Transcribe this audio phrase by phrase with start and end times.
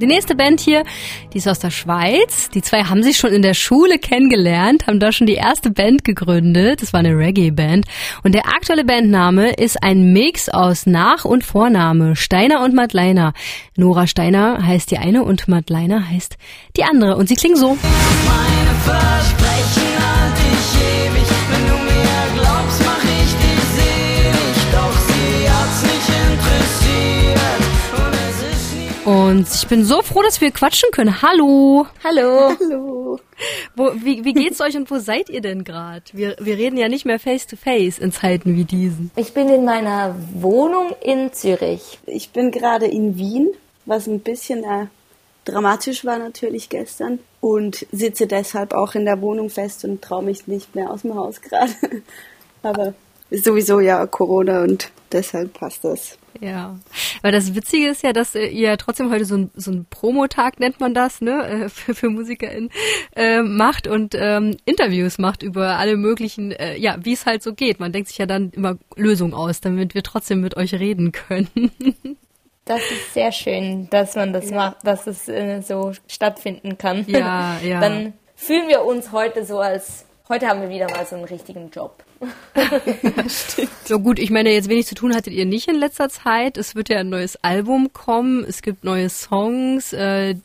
[0.00, 0.84] Die nächste Band hier,
[1.32, 2.50] die ist aus der Schweiz.
[2.50, 6.04] Die zwei haben sich schon in der Schule kennengelernt, haben da schon die erste Band
[6.04, 6.82] gegründet.
[6.82, 7.84] Das war eine Reggae-Band.
[8.22, 12.14] Und der aktuelle Bandname ist ein Mix aus Nach- und Vorname.
[12.14, 13.32] Steiner und Madleiner.
[13.76, 16.36] Nora Steiner heißt die eine und Madleiner heißt
[16.76, 17.16] die andere.
[17.16, 17.76] Und sie klingen so.
[17.76, 21.67] Meine Versprechen halte ich ewig,
[29.28, 31.20] Und ich bin so froh, dass wir quatschen können.
[31.20, 31.86] Hallo.
[32.02, 32.56] Hallo.
[32.58, 33.20] Hallo.
[33.76, 36.02] Wo, wie, wie geht's euch und wo seid ihr denn gerade?
[36.14, 39.10] Wir, wir reden ja nicht mehr face to face in Zeiten wie diesen.
[39.16, 41.98] Ich bin in meiner Wohnung in Zürich.
[42.06, 43.48] Ich bin gerade in Wien,
[43.84, 44.86] was ein bisschen äh,
[45.44, 50.46] dramatisch war natürlich gestern und sitze deshalb auch in der Wohnung fest und traue mich
[50.46, 51.74] nicht mehr aus dem Haus gerade.
[52.62, 52.94] Aber
[53.30, 56.18] sowieso ja Corona und deshalb passt das.
[56.40, 56.78] Ja,
[57.22, 60.60] weil das Witzige ist ja, dass äh, ihr trotzdem heute so ein, so ein Promotag,
[60.60, 62.70] nennt man das, ne, äh, für, für MusikerInnen,
[63.16, 67.54] äh, macht und ähm, Interviews macht über alle möglichen, äh, ja, wie es halt so
[67.54, 67.80] geht.
[67.80, 71.72] Man denkt sich ja dann immer Lösungen aus, damit wir trotzdem mit euch reden können.
[72.68, 74.56] Das ist sehr schön, dass man das ja.
[74.56, 77.06] macht, dass es äh, so stattfinden kann.
[77.08, 77.80] Ja, ja.
[77.80, 81.70] Dann fühlen wir uns heute so als, heute haben wir wieder mal so einen richtigen
[81.70, 82.04] Job.
[83.88, 86.56] So gut, ich meine, jetzt wenig zu tun hattet ihr nicht in letzter Zeit.
[86.56, 89.92] Es wird ja ein neues Album kommen, es gibt neue Songs.
[89.92, 90.36] Äh,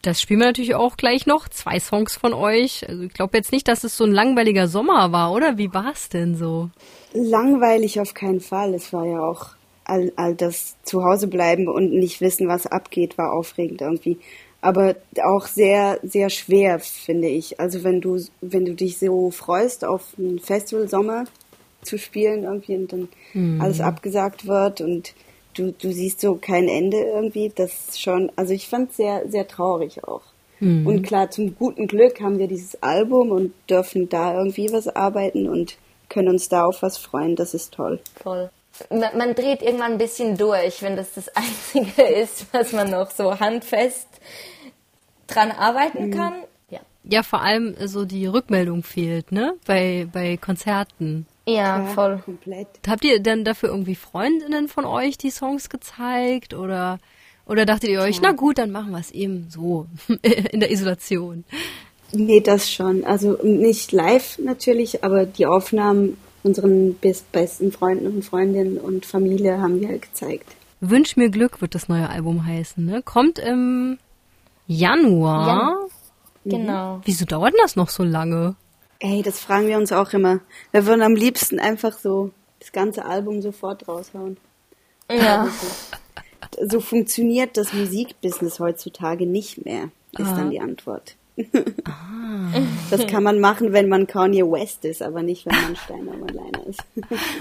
[0.00, 1.48] das spielen wir natürlich auch gleich noch.
[1.48, 2.88] Zwei Songs von euch.
[2.88, 5.58] Also ich glaube jetzt nicht, dass es so ein langweiliger Sommer war, oder?
[5.58, 6.70] Wie war es denn so?
[7.12, 8.74] Langweilig auf keinen Fall.
[8.74, 9.50] Es war ja auch
[9.84, 14.18] all, all das Zuhause bleiben und nicht wissen, was abgeht, war aufregend irgendwie.
[14.62, 17.60] Aber auch sehr, sehr schwer, finde ich.
[17.60, 21.24] Also wenn du, wenn du dich so freust, auf ein Festival Sommer
[21.82, 23.60] zu spielen irgendwie und dann mhm.
[23.60, 25.14] alles abgesagt wird und
[25.54, 29.46] du, du siehst so kein Ende irgendwie, das schon, also ich fand es sehr, sehr
[29.46, 30.22] traurig auch.
[30.60, 30.86] Mhm.
[30.86, 35.48] Und klar, zum guten Glück haben wir dieses Album und dürfen da irgendwie was arbeiten
[35.48, 35.76] und
[36.08, 38.00] können uns da auf was freuen, das ist toll.
[38.22, 38.50] Voll
[38.90, 43.10] man, man dreht irgendwann ein bisschen durch, wenn das das Einzige ist, was man noch
[43.10, 44.08] so handfest
[45.26, 46.10] dran arbeiten mhm.
[46.14, 46.34] kann.
[46.68, 46.80] Ja.
[47.04, 49.54] ja, vor allem so die Rückmeldung fehlt, ne?
[49.66, 51.26] Bei, bei Konzerten.
[51.46, 52.22] Ja, ja, voll.
[52.24, 52.68] Komplett.
[52.86, 56.98] Habt ihr denn dafür irgendwie Freundinnen von euch die Songs gezeigt oder,
[57.46, 58.22] oder dachtet ihr euch, ja.
[58.24, 59.86] na gut, dann machen wir es eben so
[60.52, 61.44] in der Isolation?
[62.12, 63.04] Nee, das schon.
[63.04, 69.80] Also nicht live natürlich, aber die Aufnahmen unseren besten Freunden und Freundinnen und Familie haben
[69.80, 70.54] wir halt gezeigt.
[70.80, 73.02] Wünsch mir Glück wird das neue Album heißen, ne?
[73.02, 73.98] Kommt im
[74.66, 75.46] Januar.
[75.46, 75.76] Ja,
[76.44, 76.96] genau.
[76.96, 77.02] Mhm.
[77.04, 78.56] Wieso dauert denn das noch so lange?
[79.04, 80.38] Ey, das fragen wir uns auch immer.
[80.70, 82.30] Wir würden am liebsten einfach so
[82.60, 84.36] das ganze Album sofort raushauen.
[85.10, 85.48] Ja.
[86.58, 89.84] So, so funktioniert das Musikbusiness heutzutage nicht mehr,
[90.18, 90.36] ist ah.
[90.36, 91.16] dann die Antwort.
[91.84, 92.50] Ah.
[92.90, 96.66] Das kann man machen, wenn man Kanye West ist, aber nicht, wenn man Steiner Leiner
[96.66, 96.80] ist.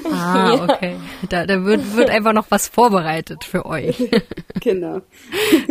[0.11, 0.95] Ah, okay.
[1.29, 3.97] Da, da wird, wird einfach noch was vorbereitet für euch.
[4.61, 5.01] Genau.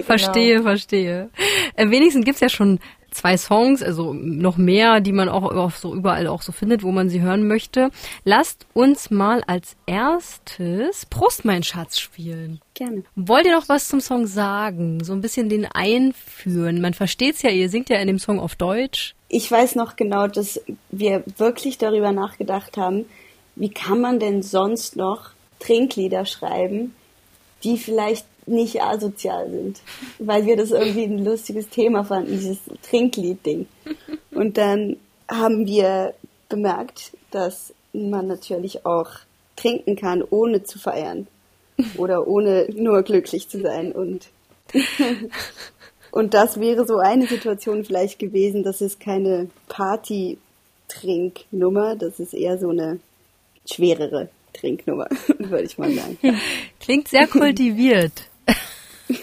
[0.05, 0.65] verstehe, genau.
[0.65, 1.31] verstehe.
[1.77, 5.95] Äh, wenigstens gibt's ja schon zwei Songs, also noch mehr, die man auch, auch so
[5.95, 7.91] überall auch so findet, wo man sie hören möchte.
[8.25, 12.61] Lasst uns mal als erstes Prost, mein Schatz spielen.
[12.75, 13.03] Gerne.
[13.17, 15.03] Wollt ihr noch was zum Song sagen?
[15.05, 16.81] So ein bisschen den einführen.
[16.81, 19.15] Man versteht's ja, ihr singt ja in dem Song auf Deutsch.
[19.29, 20.61] Ich weiß noch genau, dass
[20.91, 23.05] wir wirklich darüber nachgedacht haben,
[23.57, 26.95] wie kann man denn sonst noch Trinklieder schreiben,
[27.63, 29.81] die vielleicht nicht asozial sind,
[30.19, 32.59] weil wir das irgendwie ein lustiges Thema fanden, dieses
[32.89, 33.67] Trinklied-Ding.
[34.33, 34.97] Und dann
[35.29, 36.15] haben wir
[36.49, 39.11] bemerkt, dass man natürlich auch
[39.57, 41.27] trinken kann, ohne zu feiern
[41.97, 43.93] oder ohne nur glücklich zu sein.
[43.93, 44.29] Und,
[46.11, 52.59] und das wäre so eine Situation vielleicht gewesen, das ist keine Party-Trinknummer, das ist eher
[52.59, 53.01] so eine
[53.71, 55.09] schwerere Trinknummer,
[55.39, 56.19] würde ich mal sagen.
[56.81, 58.30] Klingt sehr kultiviert.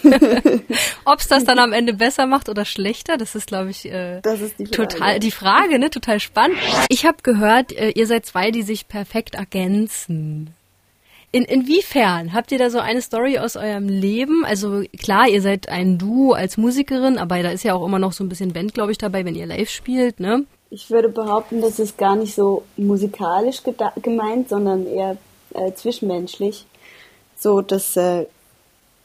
[1.04, 4.20] Ob es das dann am Ende besser macht oder schlechter, das ist, glaube ich, äh,
[4.58, 5.90] die total die Frage, ne?
[5.90, 6.58] Total spannend.
[6.88, 10.54] Ich habe gehört, äh, ihr seid zwei, die sich perfekt ergänzen.
[11.30, 12.32] In, inwiefern?
[12.32, 14.44] Habt ihr da so eine Story aus eurem Leben?
[14.46, 18.12] Also klar, ihr seid ein Duo als Musikerin, aber da ist ja auch immer noch
[18.12, 20.44] so ein bisschen Band, glaube ich, dabei, wenn ihr live spielt, ne?
[20.70, 23.62] Ich würde behaupten, das ist gar nicht so musikalisch
[24.02, 25.16] gemeint, sondern eher
[25.54, 26.66] äh, zwischenmenschlich.
[27.36, 28.26] So, dass äh,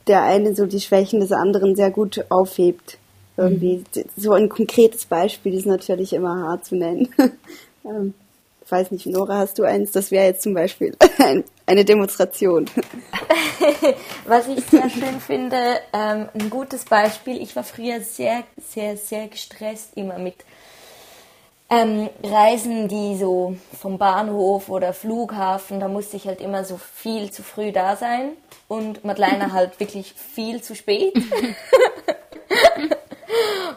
[0.07, 2.97] der eine so die Schwächen des anderen sehr gut aufhebt.
[3.35, 3.83] Irgendwie.
[3.95, 4.03] Mhm.
[4.15, 7.09] So ein konkretes Beispiel ist natürlich immer hart zu nennen.
[7.85, 8.13] ähm,
[8.73, 9.91] weiß nicht, Nora, hast du eins?
[9.91, 10.95] Das wäre jetzt zum Beispiel
[11.65, 12.65] eine Demonstration.
[14.25, 15.57] Was ich sehr schön finde,
[15.93, 20.35] ähm, ein gutes Beispiel, ich war früher sehr, sehr, sehr gestresst immer mit
[21.73, 27.31] ähm, Reisen, die so vom Bahnhof oder Flughafen, da musste ich halt immer so viel
[27.31, 28.31] zu früh da sein
[28.67, 31.13] und Madeleine halt wirklich viel zu spät.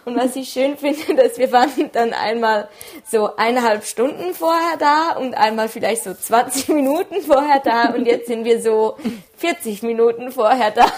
[0.05, 2.69] Und was ich schön finde, dass wir waren dann einmal
[3.11, 8.29] so eineinhalb Stunden vorher da und einmal vielleicht so 20 Minuten vorher da und jetzt
[8.29, 8.97] sind wir so
[9.39, 10.87] 40 Minuten vorher da.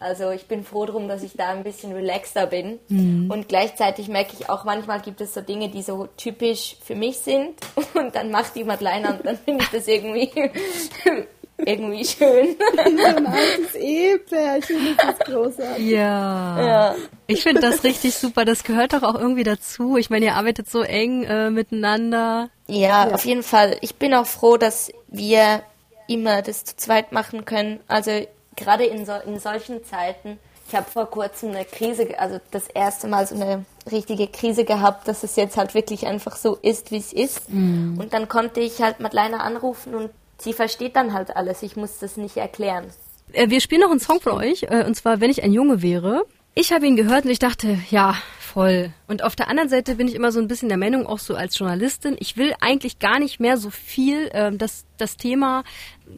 [0.00, 2.78] Also ich bin froh drum, dass ich da ein bisschen relaxter bin.
[2.88, 3.30] Mhm.
[3.30, 7.18] Und gleichzeitig merke ich auch, manchmal gibt es so Dinge, die so typisch für mich
[7.18, 7.54] sind.
[7.94, 10.30] Und dann macht die Madeleine und dann finde ich das irgendwie
[11.58, 12.56] irgendwie schön.
[12.58, 15.86] so ein altes Ehepärchen, das ist großartig.
[15.86, 16.66] Ja.
[16.66, 16.94] ja.
[17.26, 18.44] Ich finde das richtig super.
[18.44, 19.96] Das gehört doch auch irgendwie dazu.
[19.96, 22.50] Ich meine, ihr arbeitet so eng äh, miteinander.
[22.66, 23.76] Ja, ja, auf jeden Fall.
[23.80, 25.62] Ich bin auch froh, dass wir
[26.08, 27.80] immer das zu zweit machen können.
[27.88, 28.26] Also
[28.56, 30.38] gerade in, so, in solchen Zeiten.
[30.66, 35.06] Ich habe vor kurzem eine Krise, also das erste Mal so eine richtige Krise gehabt,
[35.06, 37.50] dass es jetzt halt wirklich einfach so ist, wie es ist.
[37.50, 37.98] Mm.
[37.98, 41.62] Und dann konnte ich halt Madeleine anrufen und sie versteht dann halt alles.
[41.62, 42.86] Ich muss das nicht erklären.
[43.32, 45.82] Äh, wir spielen noch einen Song von euch, äh, und zwar Wenn ich ein Junge
[45.82, 46.24] wäre.
[46.56, 48.92] Ich habe ihn gehört und ich dachte, ja, voll.
[49.08, 51.34] Und auf der anderen Seite bin ich immer so ein bisschen der Meinung, auch so
[51.34, 55.64] als Journalistin, ich will eigentlich gar nicht mehr so viel äh, das, das Thema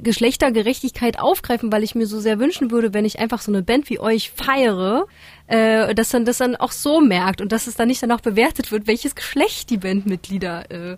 [0.02, 3.88] Geschlechtergerechtigkeit aufgreifen, weil ich mir so sehr wünschen würde, wenn ich einfach so eine Band
[3.88, 5.06] wie euch feiere,
[5.46, 8.70] äh, dass dann das dann auch so merkt und dass es dann nicht danach bewertet
[8.70, 10.96] wird, welches Geschlecht die Bandmitglieder äh,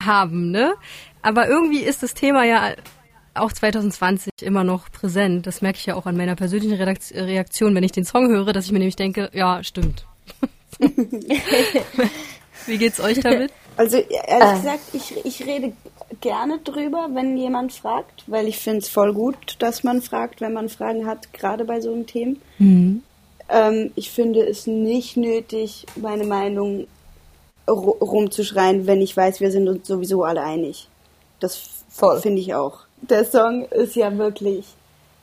[0.00, 0.74] haben, ne?
[1.20, 2.74] Aber irgendwie ist das Thema ja
[3.40, 5.46] auch 2020 immer noch präsent.
[5.46, 8.66] Das merke ich ja auch an meiner persönlichen Reaktion, wenn ich den Song höre, dass
[8.66, 10.06] ich mir nämlich denke, ja, stimmt.
[12.66, 13.52] Wie geht's euch damit?
[13.76, 14.54] Also ehrlich ah.
[14.54, 15.72] gesagt, ich, ich rede
[16.20, 20.52] gerne drüber, wenn jemand fragt, weil ich finde es voll gut, dass man fragt, wenn
[20.52, 22.36] man Fragen hat, gerade bei so einem Thema.
[22.58, 23.02] Mhm.
[23.48, 26.86] Ähm, ich finde es nicht nötig, meine Meinung
[27.68, 30.88] rumzuschreien, wenn ich weiß, wir sind uns sowieso alle einig.
[31.40, 31.84] Das
[32.20, 32.87] finde ich auch.
[33.02, 34.64] Der Song ist ja wirklich,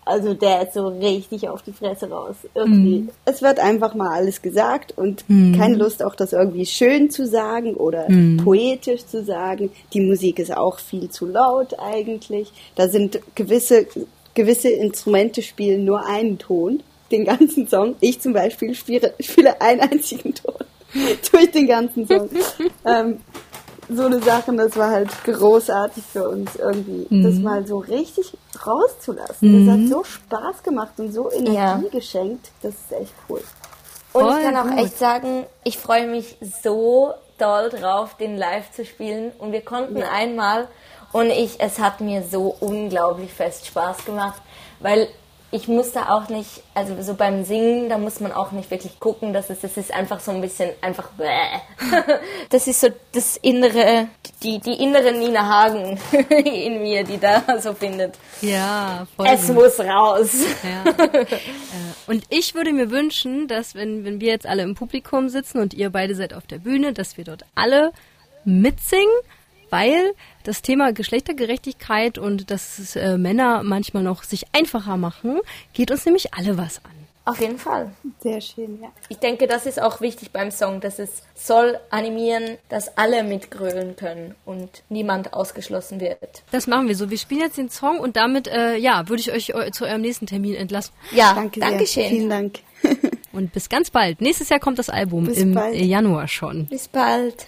[0.06, 2.36] also der ist so richtig auf die Fresse raus.
[2.54, 3.00] Irgendwie.
[3.00, 3.10] Mm.
[3.26, 5.56] Es wird einfach mal alles gesagt und mm.
[5.56, 8.38] keine Lust auch das irgendwie schön zu sagen oder mm.
[8.44, 9.72] poetisch zu sagen.
[9.94, 12.52] Die Musik ist auch viel zu laut eigentlich.
[12.76, 13.88] Da sind gewisse,
[14.34, 17.96] gewisse Instrumente spielen nur einen Ton, den ganzen Song.
[18.00, 20.56] Ich zum Beispiel spiele, spiele einen einzigen Ton
[21.32, 22.30] durch den ganzen Song.
[22.86, 23.18] ähm,
[23.90, 27.24] so eine Sache, das war halt großartig für uns irgendwie, mhm.
[27.24, 29.52] das mal so richtig rauszulassen.
[29.52, 29.66] Mhm.
[29.66, 29.88] Das hat mhm.
[29.88, 31.82] so Spaß gemacht und so Energie ja.
[31.92, 32.52] geschenkt.
[32.62, 33.42] Das ist echt cool.
[34.14, 34.80] Und Voll ich kann auch gut.
[34.80, 39.32] echt sagen, ich freue mich so doll drauf, den live zu spielen.
[39.40, 40.10] Und wir konnten ja.
[40.12, 40.68] einmal
[41.12, 44.42] und ich, es hat mir so unglaublich fest Spaß gemacht,
[44.80, 45.08] weil
[45.56, 49.00] ich muss da auch nicht, also so beim Singen, da muss man auch nicht wirklich
[49.00, 51.10] gucken, dass es, es ist einfach so ein bisschen einfach
[52.50, 54.10] Das ist so das innere,
[54.44, 55.98] die, die innere Nina Hagen
[56.30, 58.16] in mir, die da so findet.
[58.42, 59.28] Ja, voll.
[59.32, 59.56] Es gut.
[59.56, 60.32] muss raus.
[60.64, 60.92] Ja.
[60.92, 61.26] Äh,
[62.08, 65.74] und ich würde mir wünschen, dass wenn, wenn wir jetzt alle im Publikum sitzen und
[65.74, 67.94] ihr beide seid auf der Bühne, dass wir dort alle
[68.44, 69.08] mitsingen
[69.76, 70.14] weil
[70.44, 75.40] das Thema Geschlechtergerechtigkeit und dass äh, Männer manchmal noch sich einfacher machen,
[75.74, 76.92] geht uns nämlich alle was an.
[77.26, 77.92] Auf jeden Fall.
[78.20, 78.90] Sehr schön, ja.
[79.10, 83.96] Ich denke, das ist auch wichtig beim Song, dass es soll animieren, dass alle mitgrölen
[83.96, 86.44] können und niemand ausgeschlossen wird.
[86.52, 87.10] Das machen wir so.
[87.10, 90.28] Wir spielen jetzt den Song und damit, äh, ja, würde ich euch zu eurem nächsten
[90.28, 90.94] Termin entlassen.
[91.12, 92.10] Ja, danke Dankeschön.
[92.10, 92.60] Vielen Dank.
[93.34, 94.22] und bis ganz bald.
[94.22, 95.76] Nächstes Jahr kommt das Album bis im bald.
[95.76, 96.68] Januar schon.
[96.68, 97.48] Bis bald.